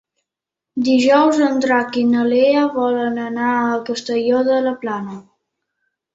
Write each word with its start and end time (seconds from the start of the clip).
Dijous 0.85 1.41
en 1.47 1.61
Drac 1.65 1.99
i 2.01 2.03
na 2.13 2.23
Lea 2.31 2.65
volen 2.79 3.21
anar 3.27 3.53
a 3.59 3.77
Castelló 3.91 4.43
de 4.51 4.59
la 4.71 4.75
Plana. 4.87 5.21